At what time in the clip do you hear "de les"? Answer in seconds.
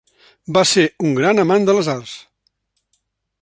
1.69-1.91